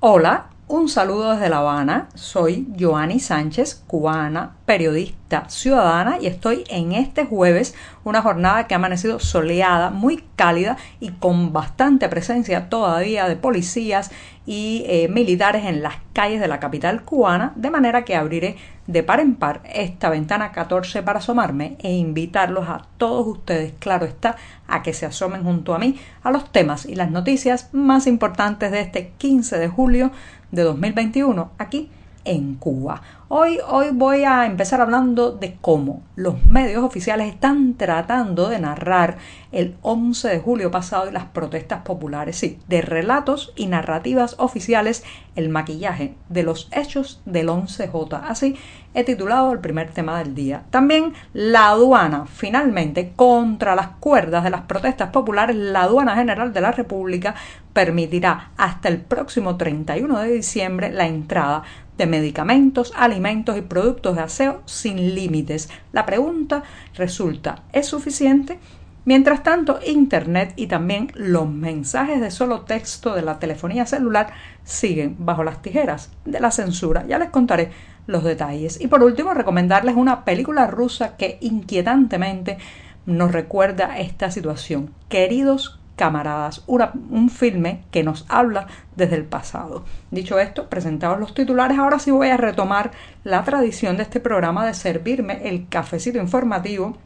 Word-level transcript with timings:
Hola, 0.00 0.55
un 0.68 0.88
saludo 0.88 1.32
desde 1.32 1.48
La 1.48 1.58
Habana. 1.58 2.08
Soy 2.14 2.66
Joanny 2.78 3.20
Sánchez, 3.20 3.82
cubana, 3.86 4.56
periodista 4.66 5.48
ciudadana 5.48 6.18
y 6.20 6.26
estoy 6.26 6.64
en 6.68 6.92
este 6.92 7.24
jueves, 7.24 7.74
una 8.02 8.20
jornada 8.20 8.66
que 8.66 8.74
ha 8.74 8.78
amanecido 8.78 9.20
soleada, 9.20 9.90
muy 9.90 10.24
cálida 10.34 10.76
y 10.98 11.10
con 11.10 11.52
bastante 11.52 12.08
presencia 12.08 12.68
todavía 12.68 13.28
de 13.28 13.36
policías 13.36 14.10
y 14.44 14.84
eh, 14.86 15.08
militares 15.08 15.64
en 15.64 15.82
las 15.82 15.96
calles 16.12 16.40
de 16.40 16.48
la 16.48 16.60
capital 16.60 17.02
cubana, 17.02 17.52
de 17.56 17.70
manera 17.70 18.04
que 18.04 18.16
abriré 18.16 18.56
de 18.86 19.02
par 19.02 19.18
en 19.18 19.34
par 19.34 19.62
esta 19.64 20.10
ventana 20.10 20.52
14 20.52 21.02
para 21.02 21.18
asomarme 21.18 21.76
e 21.80 21.92
invitarlos 21.92 22.68
a 22.68 22.82
todos 22.96 23.26
ustedes, 23.26 23.74
claro 23.80 24.06
está, 24.06 24.36
a 24.68 24.82
que 24.82 24.92
se 24.92 25.06
asomen 25.06 25.42
junto 25.42 25.74
a 25.74 25.78
mí 25.78 25.98
a 26.22 26.30
los 26.30 26.50
temas 26.52 26.86
y 26.86 26.94
las 26.94 27.10
noticias 27.10 27.70
más 27.72 28.06
importantes 28.06 28.70
de 28.70 28.80
este 28.80 29.12
15 29.18 29.58
de 29.58 29.68
julio 29.68 30.12
de 30.50 30.62
2021 30.62 31.50
aquí 31.58 31.90
en 32.26 32.56
Cuba. 32.56 33.00
Hoy, 33.28 33.58
hoy 33.66 33.86
voy 33.92 34.24
a 34.24 34.46
empezar 34.46 34.80
hablando 34.80 35.32
de 35.32 35.56
cómo 35.60 36.02
los 36.14 36.44
medios 36.44 36.84
oficiales 36.84 37.32
están 37.32 37.74
tratando 37.74 38.48
de 38.48 38.60
narrar 38.60 39.16
el 39.50 39.76
11 39.82 40.28
de 40.28 40.38
julio 40.38 40.70
pasado 40.70 41.08
y 41.08 41.12
las 41.12 41.24
protestas 41.24 41.82
populares, 41.82 42.36
sí, 42.36 42.58
de 42.68 42.82
relatos 42.82 43.52
y 43.56 43.66
narrativas 43.66 44.36
oficiales, 44.38 45.02
el 45.34 45.48
maquillaje 45.48 46.14
de 46.28 46.42
los 46.42 46.68
hechos 46.72 47.20
del 47.24 47.48
11J. 47.48 48.22
Así 48.28 48.56
he 48.94 49.04
titulado 49.04 49.52
el 49.52 49.58
primer 49.58 49.90
tema 49.90 50.18
del 50.18 50.34
día. 50.34 50.64
También 50.70 51.12
la 51.32 51.70
aduana, 51.70 52.26
finalmente, 52.26 53.12
contra 53.16 53.74
las 53.74 53.88
cuerdas 53.88 54.44
de 54.44 54.50
las 54.50 54.62
protestas 54.62 55.10
populares, 55.10 55.56
la 55.56 55.82
aduana 55.82 56.14
general 56.14 56.52
de 56.52 56.60
la 56.60 56.72
República 56.72 57.34
permitirá 57.72 58.52
hasta 58.56 58.88
el 58.88 59.02
próximo 59.02 59.56
31 59.56 60.18
de 60.20 60.32
diciembre 60.32 60.90
la 60.90 61.06
entrada 61.06 61.62
de 61.98 62.06
medicamentos, 62.06 62.92
alimentos 62.96 63.56
y 63.56 63.62
productos 63.62 64.16
de 64.16 64.22
aseo 64.22 64.62
sin 64.66 65.14
límites. 65.14 65.68
La 65.92 66.06
pregunta 66.06 66.62
resulta, 66.94 67.62
¿es 67.72 67.86
suficiente? 67.86 68.58
Mientras 69.06 69.44
tanto, 69.44 69.78
Internet 69.86 70.52
y 70.56 70.66
también 70.66 71.12
los 71.14 71.48
mensajes 71.48 72.20
de 72.20 72.32
solo 72.32 72.62
texto 72.62 73.14
de 73.14 73.22
la 73.22 73.38
telefonía 73.38 73.86
celular 73.86 74.32
siguen 74.64 75.14
bajo 75.20 75.44
las 75.44 75.62
tijeras 75.62 76.10
de 76.24 76.40
la 76.40 76.50
censura. 76.50 77.06
Ya 77.06 77.18
les 77.20 77.30
contaré 77.30 77.70
los 78.08 78.24
detalles. 78.24 78.80
Y 78.80 78.88
por 78.88 79.04
último, 79.04 79.32
recomendarles 79.32 79.94
una 79.94 80.24
película 80.24 80.66
rusa 80.66 81.16
que 81.16 81.38
inquietantemente 81.40 82.58
nos 83.06 83.30
recuerda 83.30 83.98
esta 83.98 84.32
situación. 84.32 84.90
Queridos 85.08 85.78
camaradas, 85.96 86.62
un 86.66 87.30
filme 87.30 87.82
que 87.90 88.04
nos 88.04 88.26
habla 88.28 88.66
desde 88.94 89.16
el 89.16 89.24
pasado. 89.24 89.84
Dicho 90.10 90.38
esto, 90.38 90.68
presentados 90.68 91.18
los 91.18 91.34
titulares, 91.34 91.78
ahora 91.78 91.98
sí 91.98 92.10
voy 92.10 92.28
a 92.28 92.36
retomar 92.36 92.92
la 93.24 93.42
tradición 93.44 93.96
de 93.96 94.02
este 94.02 94.20
programa 94.20 94.66
de 94.66 94.74
servirme 94.74 95.48
el 95.48 95.68
cafecito 95.68 96.18
informativo. 96.18 96.96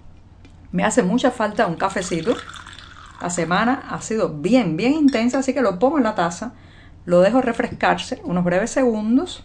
Me 0.73 0.85
hace 0.85 1.03
mucha 1.03 1.31
falta 1.31 1.67
un 1.67 1.77
cafecito. 1.77 2.35
La 3.23 3.31
semana 3.31 3.85
ha 3.89 4.01
sido 4.01 4.29
bien, 4.29 4.77
bien 4.77 4.95
intensa, 4.95 5.39
así 5.39 5.55
que 5.55 5.63
lo 5.63 5.79
pongo 5.79 5.99
en 5.99 6.05
la 6.05 6.15
taza, 6.15 6.53
lo 7.05 7.21
dejo 7.21 7.41
refrescarse 7.41 8.21
unos 8.25 8.45
breves 8.45 8.71
segundos 8.71 9.45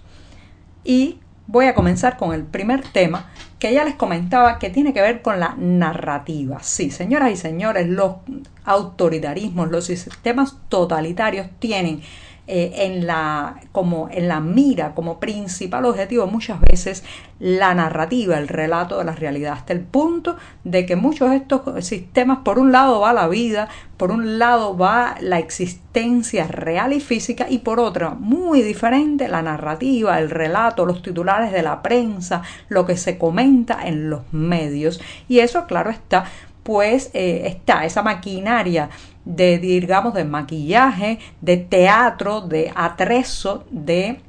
y 0.83 1.19
voy 1.47 1.65
a 1.65 1.75
comenzar 1.75 2.17
con 2.17 2.33
el 2.33 2.43
primer 2.43 2.81
tema 2.81 3.31
que 3.59 3.73
ya 3.73 3.85
les 3.85 3.95
comentaba 3.95 4.59
que 4.59 4.69
tiene 4.69 4.93
que 4.93 5.01
ver 5.01 5.21
con 5.21 5.39
la 5.39 5.55
narrativa. 5.57 6.59
Sí, 6.61 6.91
señoras 6.91 7.31
y 7.31 7.37
señores, 7.37 7.87
los 7.87 8.15
autoritarismos, 8.63 9.69
los 9.69 9.85
sistemas 9.85 10.57
totalitarios 10.69 11.47
tienen 11.59 12.01
eh, 12.47 12.73
en, 12.85 13.07
la, 13.07 13.55
como 13.71 14.07
en 14.11 14.27
la 14.27 14.39
mira, 14.39 14.93
como 14.93 15.19
principal 15.19 15.85
objetivo 15.85 16.27
muchas 16.27 16.61
veces 16.61 17.03
la 17.39 17.73
narrativa, 17.73 18.37
el 18.37 18.47
relato 18.47 18.99
de 18.99 19.03
la 19.03 19.13
realidad, 19.13 19.53
hasta 19.53 19.73
el 19.73 19.81
punto 19.81 20.37
de 20.63 20.85
que 20.85 20.95
muchos 20.95 21.31
de 21.31 21.37
estos 21.37 21.83
sistemas, 21.83 22.39
por 22.45 22.59
un 22.59 22.71
lado 22.71 22.99
va 22.99 23.13
la 23.13 23.27
vida, 23.27 23.67
por 23.97 24.11
un 24.11 24.37
lado 24.37 24.77
va 24.77 25.15
la 25.21 25.39
existencia 25.39 26.45
real 26.47 26.93
y 26.93 26.99
física 26.99 27.47
y 27.49 27.59
por 27.59 27.79
otra, 27.79 28.11
muy 28.11 28.61
diferente, 28.61 29.27
la 29.27 29.41
narrativa, 29.41 30.19
el 30.19 30.29
relato, 30.29 30.85
los 30.85 31.01
titulares 31.01 31.51
de 31.51 31.63
la 31.63 31.81
prensa, 31.81 32.43
lo 32.69 32.85
que 32.85 32.95
se 32.95 33.17
comenta 33.17 33.87
en 33.87 34.11
los 34.11 34.21
medios. 34.31 35.01
Y 35.27 35.39
eso, 35.39 35.65
claro 35.65 35.89
está, 35.89 36.25
pues 36.61 37.09
eh, 37.13 37.43
está 37.45 37.85
esa 37.85 38.03
maquinaria 38.03 38.89
de, 39.25 39.57
digamos, 39.57 40.13
de 40.13 40.23
maquillaje, 40.23 41.19
de 41.41 41.57
teatro, 41.57 42.41
de 42.41 42.71
atrezo, 42.75 43.65
de 43.71 44.21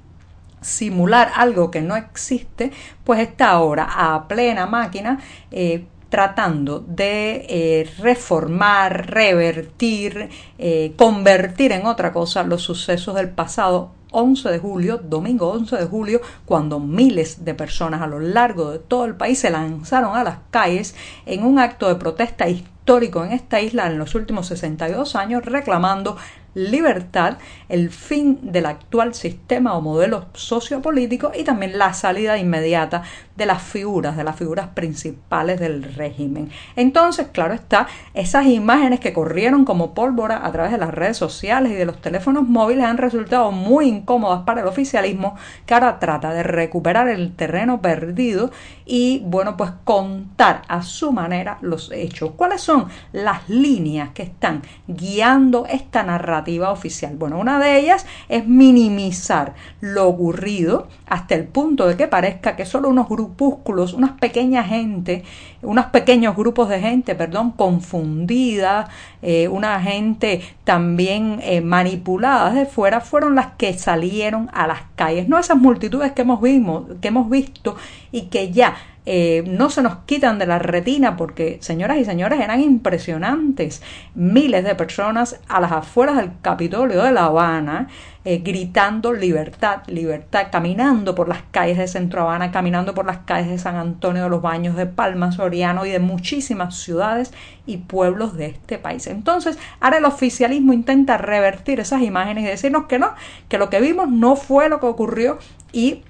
simular 0.61 1.31
algo 1.37 1.71
que 1.71 1.83
no 1.83 1.97
existe, 1.97 2.73
pues 3.05 3.21
está 3.21 3.51
ahora 3.51 3.87
a 3.89 4.27
plena 4.27 4.67
máquina 4.67 5.21
eh, 5.51 5.85
tratando 6.09 6.81
de 6.81 7.47
eh, 7.49 7.91
reformar, 7.99 9.11
revertir, 9.11 10.29
eh, 10.59 10.93
convertir 10.97 11.73
en 11.73 11.87
otra 11.87 12.12
cosa 12.12 12.43
los 12.43 12.62
sucesos 12.62 13.15
del 13.15 13.29
pasado 13.29 13.91
11 14.12 14.51
de 14.51 14.59
julio, 14.59 14.99
domingo 14.99 15.51
11 15.51 15.77
de 15.77 15.85
julio, 15.85 16.21
cuando 16.47 16.81
miles 16.81 17.45
de 17.45 17.55
personas 17.55 18.01
a 18.03 18.06
lo 18.06 18.19
largo 18.19 18.71
de 18.71 18.79
todo 18.79 19.05
el 19.05 19.15
país 19.15 19.39
se 19.39 19.51
lanzaron 19.51 20.17
a 20.17 20.25
las 20.25 20.39
calles 20.51 20.95
en 21.27 21.45
un 21.45 21.59
acto 21.59 21.89
de 21.89 21.97
protesta 21.97 22.49
histórico 22.49 22.75
en 22.89 23.33
esta 23.33 23.61
isla 23.61 23.89
en 23.89 23.99
los 23.99 24.15
últimos 24.15 24.47
62 24.47 25.17
años 25.17 25.45
reclamando 25.45 26.17
libertad, 26.57 27.37
el 27.69 27.91
fin 27.91 28.39
del 28.51 28.65
actual 28.65 29.13
sistema 29.13 29.75
o 29.75 29.83
modelo 29.83 30.27
sociopolítico 30.33 31.31
y 31.39 31.45
también 31.45 31.77
la 31.77 31.93
salida 31.93 32.39
inmediata 32.39 33.03
de 33.37 33.45
las 33.45 33.63
figuras, 33.63 34.17
de 34.17 34.25
las 34.25 34.37
figuras 34.37 34.69
principales 34.69 35.61
del 35.61 35.83
régimen. 35.83 36.51
Entonces, 36.75 37.29
claro 37.31 37.53
está, 37.53 37.89
esas 38.15 38.47
imágenes 38.47 39.01
que 39.01 39.13
corrieron 39.13 39.67
como 39.67 39.93
pólvora 39.93 40.47
a 40.47 40.53
través 40.53 40.73
de 40.73 40.79
las 40.79 40.95
redes 40.95 41.19
sociales 41.19 41.73
y 41.73 41.75
de 41.75 41.85
los 41.85 42.01
teléfonos 42.01 42.49
móviles 42.49 42.87
han 42.87 42.97
resultado 42.97 43.53
muy 43.53 43.89
incómodas 43.89 44.45
para 44.45 44.63
el 44.63 44.67
oficialismo 44.67 45.37
que 45.67 45.75
ahora 45.75 45.99
trata 45.99 46.33
de 46.33 46.43
recuperar 46.43 47.09
el 47.09 47.35
terreno 47.35 47.83
perdido 47.83 48.51
y, 48.87 49.21
bueno, 49.27 49.59
pues 49.59 49.73
contar 49.85 50.63
a 50.69 50.83
su 50.83 51.13
manera 51.13 51.59
los 51.61 51.93
hechos. 51.93 52.31
¿Cuáles 52.37 52.63
son 52.63 52.75
las 53.12 53.48
líneas 53.48 54.10
que 54.10 54.22
están 54.22 54.62
guiando 54.87 55.66
esta 55.66 56.03
narrativa? 56.03 56.70
oficial. 56.70 57.16
Bueno, 57.16 57.38
una 57.38 57.59
de 57.59 57.78
ellas 57.78 58.06
es 58.28 58.47
minimizar 58.47 59.54
lo 59.81 60.09
ocurrido 60.09 60.88
hasta 61.06 61.34
el 61.34 61.44
punto 61.44 61.87
de 61.87 61.97
que 61.97 62.09
parezca 62.09 62.56
que 62.56 62.66
solo 62.66 62.88
unos 62.88 63.09
grupúsculos, 63.09 63.92
unas 63.92 64.12
pequeñas 64.12 64.66
gente, 64.66 65.25
unos 65.66 65.87
pequeños 65.87 66.37
grupos 66.37 66.69
de 66.69 66.81
gente, 66.81 67.15
perdón, 67.15 67.50
confundida, 67.50 68.88
eh, 69.21 69.49
una 69.49 69.81
gente 69.81 70.41
también 70.65 71.41
eh, 71.43 71.60
manipulada 71.60 72.53
de 72.53 72.66
fuera, 72.66 73.00
fueron 73.00 73.34
las 73.34 73.49
que 73.59 73.76
salieron 73.76 74.49
a 74.53 74.66
las 74.66 74.81
calles. 74.94 75.28
No 75.28 75.38
esas 75.38 75.59
multitudes 75.59 76.12
que 76.12 76.22
hemos, 76.22 76.41
que 76.41 77.09
hemos 77.09 77.28
visto 77.28 77.76
y 78.12 78.22
que 78.22 78.53
ya 78.53 78.76
eh, 79.09 79.44
no 79.47 79.71
se 79.71 79.82
nos 79.82 79.99
quitan 79.99 80.38
de 80.38 80.47
la 80.47 80.59
retina 80.59 81.16
porque, 81.16 81.59
señoras 81.60 81.99
y 81.99 82.05
señores, 82.05 82.41
eran 82.41 82.60
impresionantes. 82.60 83.82
Miles 84.15 84.65
de 84.65 84.75
personas 84.75 85.41
a 85.49 85.60
las 85.60 85.72
afueras 85.72 86.16
del 86.16 86.32
Capitolio 86.43 87.03
de 87.03 87.12
La 87.12 87.26
Habana 87.26 87.88
eh, 88.28 88.38
gritando 88.38 89.12
libertad, 89.12 89.82
libertad, 89.87 90.49
caminando 90.50 91.15
por 91.15 91.28
las 91.28 91.43
calles 91.53 91.78
de 91.78 91.87
Centro 91.87 92.22
Habana, 92.22 92.50
caminando 92.50 92.93
por 92.93 93.06
las 93.06 93.19
calles 93.19 93.49
de 93.49 93.56
San 93.56 93.76
Antonio 93.76 94.25
de 94.25 94.28
los 94.28 94.43
Baños, 94.43 94.75
de 94.75 94.87
Palma, 94.87 95.31
Y 95.56 95.91
de 95.91 95.99
muchísimas 95.99 96.77
ciudades 96.77 97.33
y 97.67 97.78
pueblos 97.78 98.37
de 98.37 98.47
este 98.47 98.78
país. 98.78 99.06
Entonces, 99.06 99.59
ahora 99.81 99.99
el 99.99 100.05
oficialismo 100.05 100.72
intenta 100.72 101.19
revertir 101.19 101.81
esas 101.81 102.03
imágenes 102.03 102.44
y 102.44 102.49
decirnos 102.49 102.87
que 102.87 102.99
no, 102.99 103.12
que 103.49 103.58
lo 103.58 103.70
que 103.70 103.81
vimos 103.81 104.08
no 104.08 104.37
fue 104.37 104.69
lo 104.69 104.81
que 104.81 104.87
ocurrió 104.87 105.38
y 105.73 106.03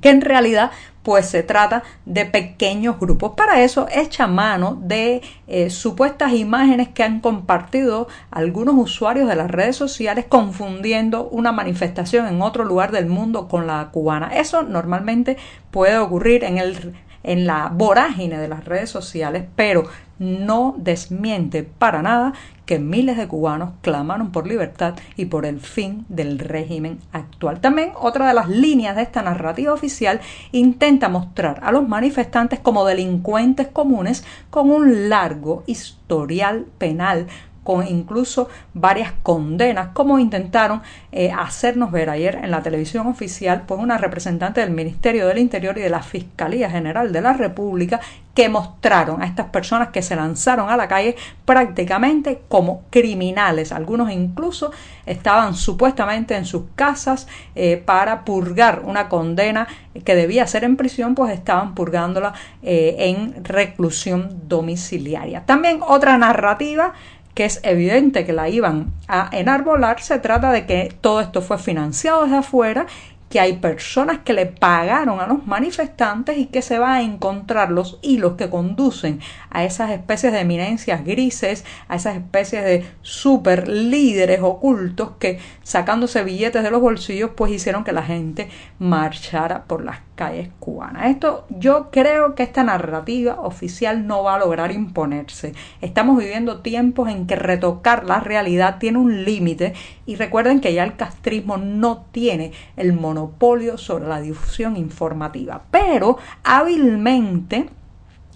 que 0.00 0.10
en 0.10 0.20
realidad 0.22 0.70
pues 1.02 1.26
se 1.26 1.42
trata 1.42 1.82
de 2.06 2.26
pequeños 2.26 2.98
grupos. 2.98 3.32
Para 3.36 3.62
eso 3.62 3.88
echa 3.92 4.26
mano 4.26 4.78
de 4.80 5.20
eh, 5.48 5.68
supuestas 5.70 6.32
imágenes 6.32 6.88
que 6.88 7.02
han 7.02 7.20
compartido 7.20 8.06
algunos 8.30 8.76
usuarios 8.76 9.28
de 9.28 9.34
las 9.34 9.50
redes 9.50 9.76
sociales 9.76 10.26
confundiendo 10.28 11.28
una 11.28 11.52
manifestación 11.52 12.28
en 12.28 12.40
otro 12.40 12.64
lugar 12.64 12.92
del 12.92 13.06
mundo 13.06 13.48
con 13.48 13.66
la 13.66 13.88
cubana. 13.90 14.28
Eso 14.28 14.62
normalmente 14.62 15.36
puede 15.70 15.98
ocurrir 15.98 16.44
en 16.44 16.58
el 16.58 16.94
en 17.22 17.46
la 17.46 17.70
vorágine 17.72 18.38
de 18.38 18.48
las 18.48 18.64
redes 18.64 18.90
sociales, 18.90 19.44
pero 19.56 19.84
no 20.18 20.74
desmiente 20.78 21.64
para 21.64 22.02
nada 22.02 22.32
que 22.64 22.78
miles 22.78 23.16
de 23.16 23.26
cubanos 23.26 23.70
clamaron 23.82 24.30
por 24.30 24.46
libertad 24.46 24.94
y 25.16 25.26
por 25.26 25.46
el 25.46 25.60
fin 25.60 26.06
del 26.08 26.38
régimen 26.38 27.00
actual. 27.12 27.60
También 27.60 27.90
otra 28.00 28.28
de 28.28 28.34
las 28.34 28.48
líneas 28.48 28.94
de 28.94 29.02
esta 29.02 29.22
narrativa 29.22 29.72
oficial 29.72 30.20
intenta 30.52 31.08
mostrar 31.08 31.60
a 31.64 31.72
los 31.72 31.88
manifestantes 31.88 32.60
como 32.60 32.84
delincuentes 32.84 33.66
comunes 33.68 34.24
con 34.50 34.70
un 34.70 35.08
largo 35.08 35.64
historial 35.66 36.66
penal 36.78 37.26
con 37.62 37.86
incluso 37.86 38.48
varias 38.74 39.12
condenas, 39.22 39.88
como 39.92 40.18
intentaron 40.18 40.82
eh, 41.12 41.30
hacernos 41.30 41.92
ver 41.92 42.10
ayer 42.10 42.40
en 42.42 42.50
la 42.50 42.62
televisión 42.62 43.06
oficial, 43.06 43.62
pues 43.66 43.80
una 43.80 43.98
representante 43.98 44.60
del 44.60 44.70
Ministerio 44.70 45.26
del 45.26 45.38
Interior 45.38 45.78
y 45.78 45.82
de 45.82 45.90
la 45.90 46.02
Fiscalía 46.02 46.70
General 46.70 47.12
de 47.12 47.20
la 47.20 47.32
República 47.32 48.00
que 48.34 48.48
mostraron 48.48 49.22
a 49.22 49.26
estas 49.26 49.46
personas 49.46 49.88
que 49.88 50.02
se 50.02 50.16
lanzaron 50.16 50.70
a 50.70 50.76
la 50.76 50.88
calle 50.88 51.16
prácticamente 51.44 52.42
como 52.48 52.84
criminales. 52.90 53.72
Algunos 53.72 54.10
incluso 54.10 54.72
estaban 55.04 55.54
supuestamente 55.54 56.34
en 56.34 56.46
sus 56.46 56.62
casas 56.74 57.28
eh, 57.54 57.76
para 57.84 58.24
purgar 58.24 58.82
una 58.84 59.08
condena 59.08 59.68
que 60.04 60.14
debía 60.14 60.46
ser 60.46 60.64
en 60.64 60.76
prisión, 60.76 61.14
pues 61.14 61.32
estaban 61.32 61.74
purgándola 61.74 62.32
eh, 62.62 62.96
en 62.98 63.44
reclusión 63.44 64.42
domiciliaria. 64.48 65.44
También 65.44 65.80
otra 65.86 66.16
narrativa 66.16 66.94
que 67.34 67.44
es 67.44 67.60
evidente 67.62 68.24
que 68.24 68.32
la 68.32 68.48
iban 68.48 68.92
a 69.08 69.30
enarbolar, 69.32 70.00
se 70.00 70.18
trata 70.18 70.52
de 70.52 70.66
que 70.66 70.94
todo 71.00 71.20
esto 71.20 71.40
fue 71.42 71.58
financiado 71.58 72.24
desde 72.24 72.36
afuera 72.36 72.86
que 73.32 73.40
hay 73.40 73.54
personas 73.54 74.18
que 74.18 74.34
le 74.34 74.44
pagaron 74.44 75.18
a 75.18 75.26
los 75.26 75.46
manifestantes 75.46 76.36
y 76.36 76.46
que 76.46 76.60
se 76.60 76.78
van 76.78 76.90
a 76.90 77.02
encontrar 77.02 77.70
los 77.70 77.98
hilos 78.02 78.34
que 78.34 78.50
conducen 78.50 79.20
a 79.48 79.64
esas 79.64 79.90
especies 79.90 80.34
de 80.34 80.40
eminencias 80.40 81.02
grises, 81.02 81.64
a 81.88 81.96
esas 81.96 82.16
especies 82.16 82.62
de 82.62 82.84
super 83.00 83.68
líderes 83.68 84.40
ocultos 84.42 85.12
que 85.18 85.38
sacándose 85.62 86.22
billetes 86.24 86.62
de 86.62 86.70
los 86.70 86.82
bolsillos 86.82 87.30
pues 87.34 87.52
hicieron 87.52 87.84
que 87.84 87.92
la 87.92 88.02
gente 88.02 88.50
marchara 88.78 89.64
por 89.64 89.82
las 89.82 90.00
calles 90.22 90.50
cubanas. 90.60 91.06
Esto 91.06 91.46
yo 91.48 91.90
creo 91.90 92.36
que 92.36 92.44
esta 92.44 92.62
narrativa 92.62 93.40
oficial 93.40 94.06
no 94.06 94.22
va 94.22 94.36
a 94.36 94.38
lograr 94.38 94.70
imponerse. 94.70 95.52
Estamos 95.80 96.16
viviendo 96.16 96.60
tiempos 96.60 97.08
en 97.08 97.26
que 97.26 97.34
retocar 97.34 98.04
la 98.04 98.20
realidad 98.20 98.78
tiene 98.78 98.98
un 98.98 99.24
límite 99.24 99.74
y 100.06 100.14
recuerden 100.14 100.60
que 100.60 100.74
ya 100.74 100.84
el 100.84 100.94
castrismo 100.94 101.56
no 101.56 102.04
tiene 102.12 102.52
el 102.76 102.92
monopolio 102.92 103.78
sobre 103.78 104.06
la 104.06 104.20
difusión 104.20 104.76
informativa, 104.76 105.62
pero 105.72 106.18
hábilmente 106.44 107.68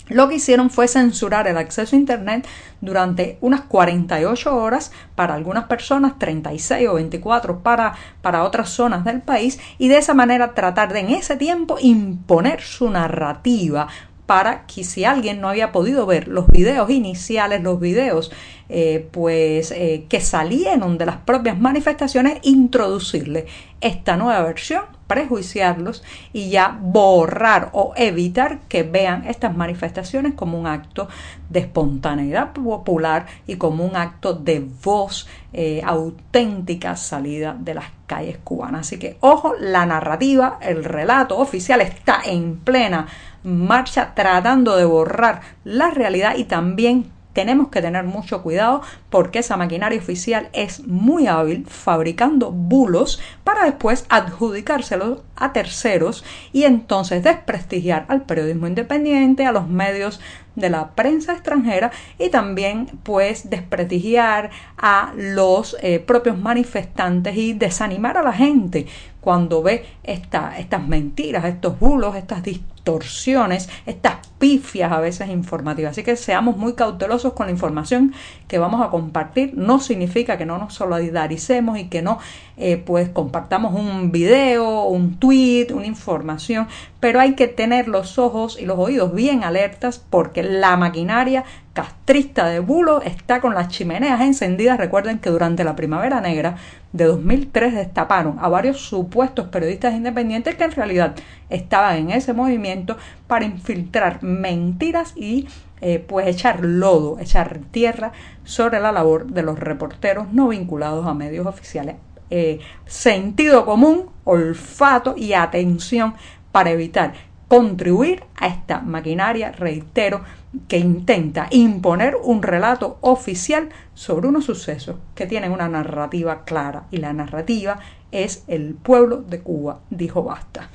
lo 0.08 0.28
que 0.28 0.36
hicieron 0.36 0.70
fue 0.70 0.88
censurar 0.88 1.48
el 1.48 1.56
acceso 1.56 1.96
a 1.96 1.98
Internet 1.98 2.46
durante 2.80 3.38
unas 3.40 3.62
48 3.62 4.56
horas 4.56 4.92
para 5.14 5.34
algunas 5.34 5.64
personas, 5.64 6.18
36 6.18 6.88
o 6.88 6.94
24 6.94 7.60
para, 7.60 7.94
para 8.22 8.44
otras 8.44 8.70
zonas 8.70 9.04
del 9.04 9.22
país 9.22 9.58
y 9.78 9.88
de 9.88 9.98
esa 9.98 10.14
manera 10.14 10.54
tratar 10.54 10.92
de 10.92 11.00
en 11.00 11.10
ese 11.10 11.36
tiempo 11.36 11.76
imponer 11.80 12.60
su 12.62 12.88
narrativa 12.88 13.88
para 14.26 14.66
que 14.66 14.82
si 14.82 15.04
alguien 15.04 15.40
no 15.40 15.48
había 15.48 15.72
podido 15.72 16.04
ver 16.04 16.26
los 16.28 16.48
videos 16.48 16.90
iniciales, 16.90 17.62
los 17.62 17.78
videos 17.78 18.32
eh, 18.68 19.08
pues 19.12 19.70
eh, 19.70 20.06
que 20.08 20.20
salieron 20.20 20.98
de 20.98 21.06
las 21.06 21.18
propias 21.18 21.58
manifestaciones, 21.58 22.38
introducirle 22.42 23.46
esta 23.80 24.16
nueva 24.16 24.42
versión, 24.42 24.95
prejuiciarlos 25.06 26.02
y 26.32 26.50
ya 26.50 26.78
borrar 26.80 27.70
o 27.72 27.92
evitar 27.96 28.60
que 28.68 28.82
vean 28.82 29.24
estas 29.26 29.56
manifestaciones 29.56 30.34
como 30.34 30.58
un 30.58 30.66
acto 30.66 31.08
de 31.48 31.60
espontaneidad 31.60 32.52
popular 32.52 33.26
y 33.46 33.56
como 33.56 33.84
un 33.84 33.96
acto 33.96 34.34
de 34.34 34.66
voz 34.82 35.26
eh, 35.52 35.80
auténtica 35.84 36.96
salida 36.96 37.56
de 37.58 37.74
las 37.74 37.86
calles 38.06 38.38
cubanas. 38.42 38.86
Así 38.86 38.98
que 38.98 39.16
ojo, 39.20 39.54
la 39.58 39.86
narrativa, 39.86 40.58
el 40.60 40.84
relato 40.84 41.38
oficial 41.38 41.80
está 41.80 42.20
en 42.24 42.56
plena 42.56 43.06
marcha 43.42 44.12
tratando 44.14 44.76
de 44.76 44.84
borrar 44.84 45.40
la 45.64 45.90
realidad 45.90 46.36
y 46.36 46.44
también 46.44 47.12
tenemos 47.32 47.68
que 47.68 47.82
tener 47.82 48.04
mucho 48.04 48.42
cuidado 48.42 48.80
porque 49.16 49.38
esa 49.38 49.56
maquinaria 49.56 49.98
oficial 49.98 50.50
es 50.52 50.86
muy 50.86 51.26
hábil 51.26 51.64
fabricando 51.66 52.52
bulos 52.52 53.18
para 53.44 53.64
después 53.64 54.04
adjudicárselos 54.10 55.20
a 55.36 55.54
terceros 55.54 56.22
y 56.52 56.64
entonces 56.64 57.24
desprestigiar 57.24 58.04
al 58.08 58.26
periodismo 58.26 58.66
independiente, 58.66 59.46
a 59.46 59.52
los 59.52 59.68
medios 59.68 60.20
de 60.54 60.68
la 60.68 60.90
prensa 60.90 61.32
extranjera 61.32 61.92
y 62.18 62.28
también 62.28 62.88
pues 63.04 63.48
desprestigiar 63.48 64.50
a 64.76 65.14
los 65.16 65.78
eh, 65.80 65.98
propios 65.98 66.38
manifestantes 66.38 67.38
y 67.38 67.54
desanimar 67.54 68.18
a 68.18 68.22
la 68.22 68.34
gente 68.34 68.86
cuando 69.26 69.62
ve 69.62 69.84
estas 70.04 70.86
mentiras, 70.86 71.44
estos 71.46 71.80
bulos, 71.80 72.14
estas 72.14 72.42
distorsiones, 72.44 73.68
estas 73.84 74.24
pifias 74.38 74.92
a 74.92 75.00
veces 75.00 75.28
informativas. 75.30 75.90
Así 75.90 76.04
que 76.04 76.14
seamos 76.14 76.56
muy 76.56 76.74
cautelosos 76.74 77.32
con 77.32 77.46
la 77.46 77.52
información 77.52 78.14
que 78.46 78.58
vamos 78.58 78.80
a 78.80 78.88
compartir. 78.88 79.05
No 79.54 79.80
significa 79.80 80.38
que 80.38 80.46
no 80.46 80.58
nos 80.58 80.74
solidaricemos 80.74 81.78
y 81.78 81.88
que 81.88 82.02
no 82.02 82.18
eh, 82.56 82.76
pues 82.78 83.08
compartamos 83.10 83.74
un 83.74 84.10
video, 84.12 84.84
un 84.84 85.18
tweet, 85.18 85.68
una 85.72 85.86
información, 85.86 86.68
pero 87.00 87.20
hay 87.20 87.34
que 87.34 87.48
tener 87.48 87.88
los 87.88 88.18
ojos 88.18 88.58
y 88.60 88.64
los 88.64 88.78
oídos 88.78 89.14
bien 89.14 89.44
alertas 89.44 89.98
porque 89.98 90.42
la 90.42 90.76
maquinaria 90.76 91.44
castrista 91.74 92.46
de 92.46 92.60
Bulo 92.60 93.02
está 93.02 93.42
con 93.42 93.54
las 93.54 93.68
chimeneas 93.68 94.22
encendidas. 94.22 94.78
Recuerden 94.78 95.18
que 95.18 95.28
durante 95.28 95.62
la 95.62 95.76
Primavera 95.76 96.22
Negra 96.22 96.56
de 96.92 97.04
2003 97.04 97.74
destaparon 97.74 98.38
a 98.40 98.48
varios 98.48 98.80
supuestos 98.80 99.48
periodistas 99.48 99.94
independientes 99.94 100.54
que 100.54 100.64
en 100.64 100.72
realidad 100.72 101.14
estaban 101.50 101.98
en 101.98 102.10
ese 102.12 102.32
movimiento 102.32 102.96
para 103.26 103.44
infiltrar 103.44 104.22
mentiras 104.22 105.12
y 105.14 105.46
eh, 105.80 106.04
pues 106.06 106.26
echar 106.26 106.64
lodo, 106.64 107.18
echar 107.18 107.58
tierra 107.70 108.12
sobre 108.44 108.80
la 108.80 108.92
labor 108.92 109.26
de 109.26 109.42
los 109.42 109.58
reporteros 109.58 110.32
no 110.32 110.48
vinculados 110.48 111.06
a 111.06 111.14
medios 111.14 111.46
oficiales. 111.46 111.96
Eh, 112.30 112.58
sentido 112.86 113.64
común, 113.64 114.10
olfato 114.24 115.14
y 115.16 115.34
atención 115.34 116.14
para 116.50 116.70
evitar 116.70 117.12
contribuir 117.48 118.24
a 118.36 118.48
esta 118.48 118.80
maquinaria, 118.80 119.52
reitero, 119.52 120.22
que 120.68 120.78
intenta 120.78 121.46
imponer 121.50 122.16
un 122.16 122.42
relato 122.42 122.98
oficial 123.02 123.68
sobre 123.94 124.28
unos 124.28 124.46
sucesos 124.46 124.96
que 125.14 125.26
tienen 125.26 125.52
una 125.52 125.68
narrativa 125.68 126.44
clara 126.44 126.84
y 126.90 126.96
la 126.96 127.12
narrativa 127.12 127.78
es 128.10 128.44
el 128.48 128.74
pueblo 128.74 129.18
de 129.18 129.40
Cuba 129.40 129.80
dijo 129.90 130.22
basta. 130.22 130.68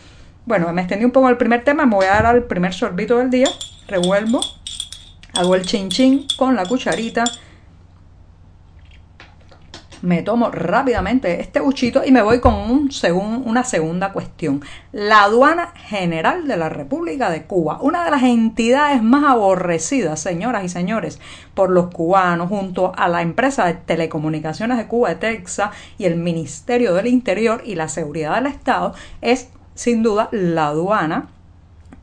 Bueno, 0.46 0.72
me 0.74 0.82
extendí 0.82 1.06
un 1.06 1.12
poco 1.12 1.30
el 1.30 1.38
primer 1.38 1.64
tema, 1.64 1.86
me 1.86 1.96
voy 1.96 2.06
a 2.06 2.14
dar 2.14 2.26
al 2.26 2.44
primer 2.44 2.74
sorbito 2.74 3.18
del 3.18 3.30
día, 3.30 3.48
revuelvo, 3.88 4.42
hago 5.34 5.56
el 5.56 5.66
chin 5.66 5.90
chin 5.90 6.28
con 6.38 6.56
la 6.56 6.66
cucharita 6.66 7.24
me 10.02 10.24
tomo 10.24 10.50
rápidamente 10.50 11.40
este 11.40 11.60
buchito 11.60 12.04
y 12.06 12.12
me 12.12 12.22
voy 12.22 12.40
con 12.40 12.56
un 12.56 12.90
una 13.46 13.64
segunda 13.64 14.12
cuestión. 14.12 14.62
La 14.92 15.24
aduana 15.24 15.74
general 15.76 16.48
de 16.48 16.58
la 16.58 16.70
República 16.70 17.30
de 17.30 17.44
Cuba, 17.44 17.80
una 17.82 18.04
de 18.04 18.12
las 18.12 18.24
entidades 18.24 19.02
más 19.02 19.24
aborrecidas, 19.24 20.20
señoras 20.20 20.64
y 20.64 20.70
señores, 20.70 21.20
por 21.54 21.70
los 21.70 21.88
cubanos, 21.88 22.50
junto 22.50 22.94
a 22.96 23.08
la 23.08 23.22
empresa 23.22 23.66
de 23.66 23.76
telecomunicaciones 23.76 24.78
de 24.78 24.88
Cuba, 24.88 25.10
de 25.10 25.16
Texas, 25.16 25.72
y 25.98 26.06
el 26.06 26.16
Ministerio 26.16 26.94
del 26.94 27.08
Interior 27.08 27.62
y 27.66 27.76
la 27.76 27.88
Seguridad 27.88 28.36
del 28.36 28.48
Estado, 28.48 28.94
es 29.22 29.50
sin 29.76 30.04
duda 30.04 30.30
la 30.32 30.68
aduana 30.68 31.30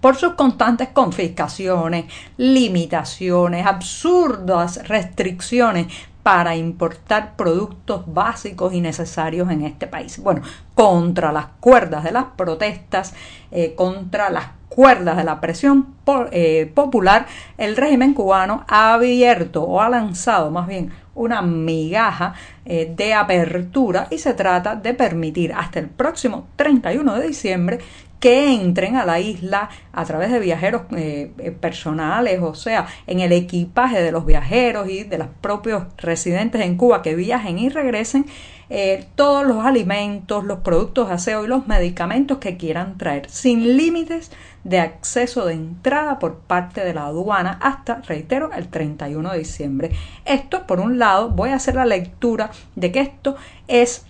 por 0.00 0.16
sus 0.16 0.34
constantes 0.34 0.88
confiscaciones, 0.88 2.06
limitaciones, 2.36 3.66
absurdas 3.66 4.86
restricciones 4.86 5.88
para 6.22 6.56
importar 6.56 7.36
productos 7.36 8.02
básicos 8.06 8.74
y 8.74 8.80
necesarios 8.80 9.50
en 9.50 9.62
este 9.62 9.86
país. 9.86 10.18
Bueno, 10.18 10.42
contra 10.74 11.32
las 11.32 11.46
cuerdas 11.58 12.04
de 12.04 12.12
las 12.12 12.26
protestas, 12.36 13.14
eh, 13.50 13.74
contra 13.74 14.28
las 14.28 14.48
cuerdas 14.68 15.16
de 15.16 15.24
la 15.24 15.40
presión 15.40 15.94
eh, 16.30 16.70
popular, 16.74 17.26
el 17.56 17.76
régimen 17.76 18.12
cubano 18.12 18.64
ha 18.68 18.92
abierto 18.92 19.62
o 19.62 19.80
ha 19.80 19.88
lanzado 19.88 20.50
más 20.50 20.66
bien 20.66 20.92
una 21.18 21.42
migaja 21.42 22.34
eh, 22.64 22.92
de 22.96 23.12
apertura 23.12 24.06
y 24.10 24.18
se 24.18 24.34
trata 24.34 24.76
de 24.76 24.94
permitir 24.94 25.52
hasta 25.52 25.80
el 25.80 25.88
próximo 25.88 26.48
31 26.56 27.16
de 27.16 27.26
diciembre 27.26 27.78
que 28.20 28.52
entren 28.52 28.96
a 28.96 29.04
la 29.04 29.20
isla 29.20 29.68
a 29.92 30.04
través 30.04 30.32
de 30.32 30.40
viajeros 30.40 30.82
eh, 30.96 31.32
eh, 31.38 31.50
personales, 31.52 32.40
o 32.42 32.54
sea, 32.54 32.86
en 33.06 33.20
el 33.20 33.32
equipaje 33.32 34.02
de 34.02 34.10
los 34.10 34.26
viajeros 34.26 34.88
y 34.88 35.04
de 35.04 35.18
los 35.18 35.28
propios 35.40 35.84
residentes 35.96 36.62
en 36.62 36.76
Cuba 36.76 37.02
que 37.02 37.14
viajen 37.14 37.58
y 37.58 37.68
regresen, 37.68 38.26
eh, 38.70 39.06
todos 39.14 39.46
los 39.46 39.64
alimentos, 39.64 40.44
los 40.44 40.60
productos 40.60 41.08
de 41.08 41.14
aseo 41.14 41.44
y 41.44 41.48
los 41.48 41.66
medicamentos 41.66 42.38
que 42.38 42.56
quieran 42.56 42.98
traer, 42.98 43.30
sin 43.30 43.76
límites 43.76 44.30
de 44.64 44.80
acceso 44.80 45.46
de 45.46 45.54
entrada 45.54 46.18
por 46.18 46.40
parte 46.40 46.84
de 46.84 46.92
la 46.92 47.06
aduana 47.06 47.58
hasta, 47.62 48.02
reitero, 48.02 48.52
el 48.52 48.68
31 48.68 49.32
de 49.32 49.38
diciembre. 49.38 49.90
Esto, 50.24 50.66
por 50.66 50.80
un 50.80 50.98
lado, 50.98 51.30
voy 51.30 51.50
a 51.50 51.56
hacer 51.56 51.76
la 51.76 51.86
lectura 51.86 52.50
de 52.76 52.92
que 52.92 53.00
esto 53.00 53.36
es 53.68 54.04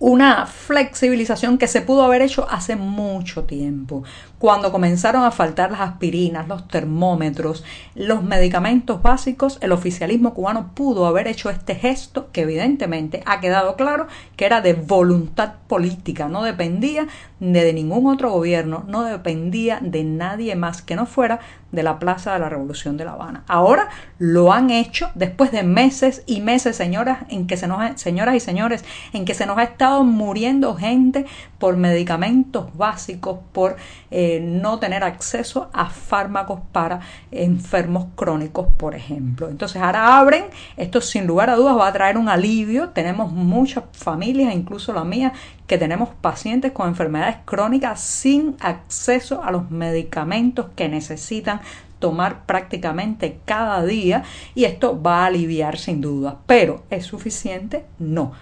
una 0.00 0.46
flexibilización 0.46 1.58
que 1.58 1.68
se 1.68 1.82
pudo 1.82 2.02
haber 2.02 2.22
hecho 2.22 2.46
hace 2.50 2.74
mucho 2.74 3.44
tiempo, 3.44 4.02
cuando 4.38 4.72
comenzaron 4.72 5.24
a 5.24 5.30
faltar 5.30 5.70
las 5.70 5.82
aspirinas, 5.82 6.48
los 6.48 6.66
termómetros, 6.66 7.62
los 7.94 8.22
medicamentos 8.22 9.02
básicos, 9.02 9.58
el 9.60 9.72
oficialismo 9.72 10.32
cubano 10.32 10.70
pudo 10.74 11.04
haber 11.04 11.28
hecho 11.28 11.50
este 11.50 11.74
gesto 11.74 12.30
que 12.32 12.40
evidentemente 12.40 13.22
ha 13.26 13.40
quedado 13.40 13.76
claro 13.76 14.06
que 14.36 14.46
era 14.46 14.62
de 14.62 14.72
voluntad 14.72 15.56
política, 15.68 16.28
no 16.28 16.42
dependía 16.42 17.06
de 17.38 17.72
ningún 17.74 18.06
otro 18.06 18.30
gobierno, 18.30 18.84
no 18.88 19.04
dependía 19.04 19.80
de 19.82 20.04
nadie 20.04 20.56
más 20.56 20.80
que 20.80 20.96
no 20.96 21.04
fuera 21.04 21.40
de 21.72 21.82
la 21.82 21.98
Plaza 21.98 22.32
de 22.32 22.38
la 22.38 22.48
Revolución 22.48 22.96
de 22.96 23.04
La 23.04 23.12
Habana. 23.12 23.44
Ahora 23.46 23.90
lo 24.18 24.52
han 24.52 24.70
hecho 24.70 25.10
después 25.14 25.52
de 25.52 25.62
meses 25.62 26.22
y 26.26 26.40
meses, 26.40 26.76
señoras, 26.76 27.18
en 27.28 27.46
que 27.46 27.56
se 27.56 27.68
nos 27.68 28.00
señoras 28.00 28.34
y 28.34 28.40
señores, 28.40 28.84
en 29.12 29.24
que 29.24 29.34
se 29.34 29.46
nos 29.46 29.58
ha 29.58 29.62
estado 29.64 29.89
muriendo 30.02 30.74
gente 30.74 31.26
por 31.58 31.76
medicamentos 31.76 32.76
básicos, 32.76 33.38
por 33.52 33.76
eh, 34.10 34.40
no 34.42 34.78
tener 34.78 35.04
acceso 35.04 35.68
a 35.72 35.86
fármacos 35.90 36.60
para 36.72 37.00
enfermos 37.30 38.06
crónicos, 38.16 38.68
por 38.76 38.94
ejemplo. 38.94 39.48
Entonces 39.48 39.80
ahora 39.82 40.18
abren, 40.18 40.44
esto 40.76 41.00
sin 41.00 41.26
lugar 41.26 41.50
a 41.50 41.56
dudas 41.56 41.76
va 41.76 41.88
a 41.88 41.92
traer 41.92 42.16
un 42.16 42.28
alivio. 42.28 42.88
Tenemos 42.90 43.30
muchas 43.30 43.84
familias, 43.92 44.54
incluso 44.54 44.92
la 44.92 45.04
mía, 45.04 45.32
que 45.66 45.78
tenemos 45.78 46.08
pacientes 46.20 46.72
con 46.72 46.88
enfermedades 46.88 47.36
crónicas 47.44 48.00
sin 48.00 48.56
acceso 48.60 49.42
a 49.44 49.50
los 49.50 49.70
medicamentos 49.70 50.66
que 50.74 50.88
necesitan 50.88 51.60
tomar 52.00 52.46
prácticamente 52.46 53.38
cada 53.44 53.84
día 53.84 54.24
y 54.54 54.64
esto 54.64 55.00
va 55.00 55.22
a 55.22 55.26
aliviar 55.26 55.78
sin 55.78 56.00
duda. 56.00 56.38
Pero 56.46 56.82
¿es 56.90 57.04
suficiente? 57.04 57.84
No 57.98 58.32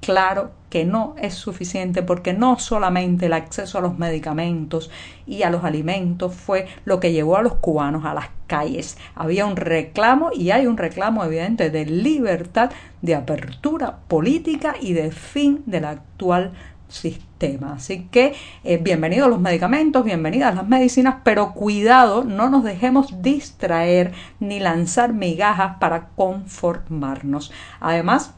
Claro 0.00 0.52
que 0.70 0.84
no 0.84 1.14
es 1.18 1.34
suficiente 1.34 2.02
porque 2.02 2.32
no 2.32 2.58
solamente 2.58 3.26
el 3.26 3.32
acceso 3.32 3.78
a 3.78 3.80
los 3.80 3.98
medicamentos 3.98 4.90
y 5.26 5.42
a 5.42 5.50
los 5.50 5.64
alimentos 5.64 6.34
fue 6.34 6.66
lo 6.84 7.00
que 7.00 7.12
llevó 7.12 7.36
a 7.36 7.42
los 7.42 7.54
cubanos 7.54 8.04
a 8.04 8.14
las 8.14 8.30
calles. 8.46 8.96
Había 9.14 9.46
un 9.46 9.56
reclamo 9.56 10.30
y 10.32 10.50
hay 10.50 10.66
un 10.66 10.76
reclamo 10.76 11.24
evidente 11.24 11.70
de 11.70 11.86
libertad, 11.86 12.70
de 13.02 13.14
apertura 13.14 13.98
política 14.08 14.76
y 14.80 14.92
de 14.92 15.10
fin 15.10 15.62
del 15.66 15.84
actual 15.84 16.52
sistema. 16.88 17.74
Así 17.74 18.08
que 18.10 18.34
eh, 18.64 18.78
bienvenidos 18.78 19.28
los 19.28 19.40
medicamentos, 19.40 20.04
bienvenidas 20.04 20.54
las 20.54 20.66
medicinas, 20.66 21.16
pero 21.22 21.52
cuidado, 21.52 22.24
no 22.24 22.48
nos 22.50 22.64
dejemos 22.64 23.22
distraer 23.22 24.12
ni 24.40 24.58
lanzar 24.58 25.12
migajas 25.12 25.76
para 25.78 26.08
conformarnos. 26.16 27.52
Además, 27.80 28.34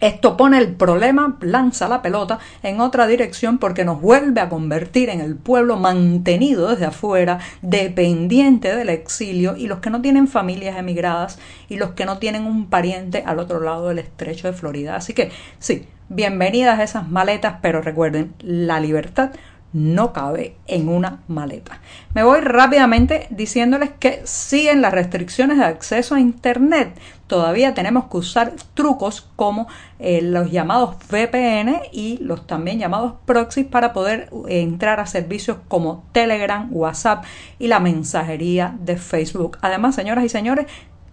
esto 0.00 0.36
pone 0.36 0.58
el 0.58 0.74
problema, 0.74 1.36
lanza 1.40 1.88
la 1.88 2.02
pelota 2.02 2.38
en 2.62 2.80
otra 2.80 3.06
dirección 3.06 3.58
porque 3.58 3.84
nos 3.84 4.00
vuelve 4.00 4.40
a 4.40 4.48
convertir 4.48 5.10
en 5.10 5.20
el 5.20 5.36
pueblo 5.36 5.76
mantenido 5.76 6.68
desde 6.68 6.86
afuera, 6.86 7.38
dependiente 7.62 8.74
del 8.74 8.88
exilio 8.88 9.56
y 9.56 9.66
los 9.66 9.80
que 9.80 9.90
no 9.90 10.00
tienen 10.00 10.26
familias 10.26 10.78
emigradas 10.78 11.38
y 11.68 11.76
los 11.76 11.90
que 11.90 12.06
no 12.06 12.18
tienen 12.18 12.46
un 12.46 12.66
pariente 12.66 13.22
al 13.26 13.38
otro 13.38 13.60
lado 13.60 13.88
del 13.88 13.98
estrecho 13.98 14.48
de 14.48 14.54
Florida. 14.54 14.96
Así 14.96 15.12
que 15.12 15.30
sí, 15.58 15.86
bienvenidas 16.08 16.80
esas 16.80 17.08
maletas, 17.08 17.56
pero 17.60 17.82
recuerden, 17.82 18.32
la 18.40 18.80
libertad 18.80 19.30
no 19.72 20.12
cabe 20.12 20.56
en 20.66 20.88
una 20.88 21.20
maleta. 21.28 21.80
Me 22.14 22.22
voy 22.22 22.40
rápidamente 22.40 23.26
diciéndoles 23.30 23.90
que 23.90 24.22
siguen 24.24 24.82
las 24.82 24.92
restricciones 24.92 25.58
de 25.58 25.64
acceso 25.64 26.14
a 26.14 26.20
Internet. 26.20 26.98
Todavía 27.28 27.74
tenemos 27.74 28.06
que 28.06 28.16
usar 28.16 28.54
trucos 28.74 29.28
como 29.36 29.68
eh, 30.00 30.20
los 30.20 30.50
llamados 30.50 30.96
VPN 31.08 31.82
y 31.92 32.18
los 32.18 32.48
también 32.48 32.80
llamados 32.80 33.12
proxies 33.24 33.66
para 33.66 33.92
poder 33.92 34.28
eh, 34.48 34.62
entrar 34.62 34.98
a 34.98 35.06
servicios 35.06 35.58
como 35.68 36.04
Telegram, 36.10 36.68
WhatsApp 36.72 37.24
y 37.60 37.68
la 37.68 37.78
mensajería 37.78 38.74
de 38.80 38.96
Facebook. 38.96 39.58
Además, 39.60 39.94
señoras 39.94 40.24
y 40.24 40.28
señores, 40.28 40.66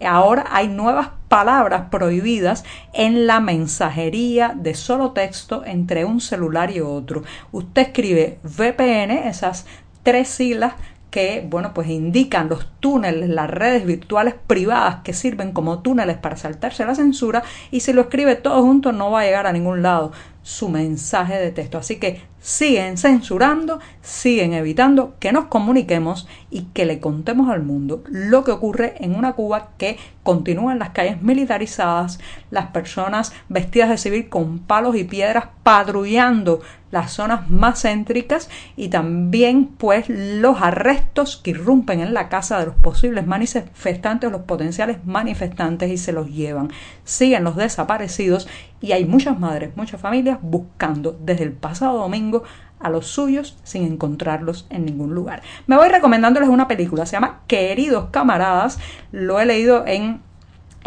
ahora 0.06 0.46
hay 0.50 0.68
nuevas 0.68 1.10
palabras 1.28 1.86
prohibidas 1.90 2.64
en 2.92 3.26
la 3.26 3.40
mensajería 3.40 4.54
de 4.56 4.74
solo 4.74 5.12
texto 5.12 5.64
entre 5.64 6.04
un 6.04 6.20
celular 6.20 6.70
y 6.70 6.80
otro. 6.80 7.22
Usted 7.52 7.82
escribe 7.82 8.38
VPN, 8.42 9.28
esas 9.28 9.66
tres 10.02 10.28
siglas 10.28 10.74
que, 11.10 11.46
bueno, 11.48 11.72
pues 11.74 11.88
indican 11.88 12.48
los 12.48 12.66
túneles, 12.80 13.28
las 13.30 13.50
redes 13.50 13.86
virtuales 13.86 14.34
privadas 14.46 14.96
que 15.02 15.14
sirven 15.14 15.52
como 15.52 15.80
túneles 15.80 16.18
para 16.18 16.36
saltarse 16.36 16.84
la 16.84 16.94
censura 16.94 17.42
y 17.70 17.80
si 17.80 17.92
lo 17.92 18.02
escribe 18.02 18.36
todo 18.36 18.62
junto 18.62 18.92
no 18.92 19.10
va 19.10 19.20
a 19.20 19.24
llegar 19.24 19.46
a 19.46 19.52
ningún 19.52 19.82
lado 19.82 20.12
su 20.48 20.70
mensaje 20.70 21.34
de 21.34 21.50
texto. 21.50 21.76
Así 21.76 21.96
que 21.96 22.22
siguen 22.40 22.96
censurando, 22.96 23.80
siguen 24.00 24.54
evitando 24.54 25.14
que 25.20 25.30
nos 25.30 25.44
comuniquemos 25.44 26.26
y 26.50 26.62
que 26.72 26.86
le 26.86 27.00
contemos 27.00 27.50
al 27.50 27.62
mundo 27.62 28.02
lo 28.06 28.44
que 28.44 28.52
ocurre 28.52 28.94
en 29.00 29.14
una 29.14 29.34
Cuba 29.34 29.72
que 29.76 29.98
continúa 30.22 30.72
en 30.72 30.78
las 30.78 30.90
calles 30.90 31.20
militarizadas, 31.20 32.18
las 32.50 32.68
personas 32.68 33.34
vestidas 33.50 33.90
de 33.90 33.98
civil 33.98 34.30
con 34.30 34.60
palos 34.60 34.96
y 34.96 35.04
piedras 35.04 35.48
patrullando 35.62 36.60
las 36.90 37.12
zonas 37.12 37.50
más 37.50 37.82
céntricas 37.82 38.48
y 38.74 38.88
también 38.88 39.66
pues 39.66 40.06
los 40.08 40.62
arrestos 40.62 41.36
que 41.36 41.50
irrumpen 41.50 42.00
en 42.00 42.14
la 42.14 42.30
casa 42.30 42.58
de 42.58 42.66
los 42.66 42.74
posibles 42.76 43.26
manifestantes 43.26 44.28
o 44.28 44.30
los 44.30 44.42
potenciales 44.42 45.04
manifestantes 45.04 45.90
y 45.90 45.98
se 45.98 46.12
los 46.12 46.30
llevan. 46.30 46.70
Siguen 47.04 47.44
los 47.44 47.56
desaparecidos 47.56 48.48
y 48.80 48.92
hay 48.92 49.04
muchas 49.04 49.38
madres, 49.38 49.76
muchas 49.76 50.00
familias 50.00 50.38
buscando 50.40 51.16
desde 51.20 51.44
el 51.44 51.52
pasado 51.52 51.98
domingo 51.98 52.44
a 52.80 52.90
los 52.90 53.06
suyos 53.08 53.56
sin 53.64 53.84
encontrarlos 53.84 54.66
en 54.70 54.84
ningún 54.84 55.14
lugar. 55.14 55.42
Me 55.66 55.76
voy 55.76 55.88
recomendándoles 55.88 56.48
una 56.48 56.68
película, 56.68 57.06
se 57.06 57.12
llama 57.12 57.40
Queridos 57.46 58.10
camaradas, 58.10 58.78
lo 59.10 59.40
he 59.40 59.46
leído 59.46 59.84
en 59.86 60.20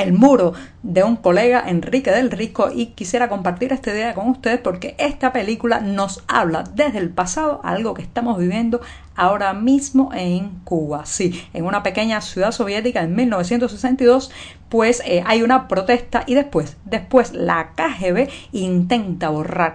el 0.02 0.14
muro 0.14 0.54
de 0.84 1.04
un 1.04 1.16
colega, 1.16 1.64
Enrique 1.68 2.12
del 2.12 2.32
Rico, 2.32 2.70
y 2.74 2.88
quisiera 2.88 3.30
compartir 3.30 3.72
esta 3.74 3.92
idea 3.92 4.14
con 4.14 4.30
ustedes 4.30 4.60
porque 4.60 4.96
esta 4.98 5.32
película 5.32 5.80
nos 5.80 6.24
habla 6.28 6.64
desde 6.76 6.98
el 6.98 7.10
pasado 7.10 7.62
algo 7.64 7.94
que 7.94 8.02
estamos 8.02 8.38
viviendo 8.38 8.82
ahora 9.16 9.54
mismo 9.54 10.12
en 10.14 10.50
Cuba. 10.64 11.06
Sí, 11.06 11.44
en 11.54 11.66
una 11.66 11.84
pequeña 11.84 12.22
ciudad 12.22 12.52
soviética 12.52 13.02
en 13.02 13.16
1962, 13.16 14.32
pues 14.70 15.02
eh, 15.06 15.24
hay 15.26 15.44
una 15.44 15.68
protesta 15.68 16.24
y 16.26 16.34
después, 16.34 16.78
después 16.86 17.34
la 17.34 17.74
KGB 17.76 18.30
intenta 18.52 19.30
borrar 19.30 19.74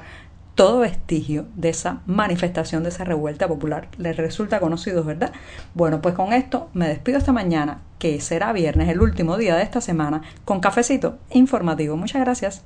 todo 0.56 0.80
vestigio 0.80 1.46
de 1.54 1.68
esa 1.68 2.00
manifestación, 2.06 2.82
de 2.82 2.88
esa 2.88 3.04
revuelta 3.04 3.46
popular. 3.46 3.88
Les 3.98 4.16
resulta 4.16 4.58
conocido, 4.58 5.04
¿verdad? 5.04 5.32
Bueno, 5.75 6.00
pues 6.00 6.14
con 6.14 6.32
esto 6.32 6.70
me 6.72 6.88
despido 6.88 7.18
esta 7.18 7.32
mañana, 7.32 7.82
que 7.98 8.20
será 8.20 8.52
viernes, 8.54 8.88
el 8.88 9.00
último 9.00 9.36
día 9.36 9.54
de 9.54 9.62
esta 9.62 9.82
semana, 9.82 10.22
con 10.46 10.60
cafecito 10.60 11.18
informativo. 11.30 11.96
Muchas 11.96 12.22
gracias. 12.22 12.54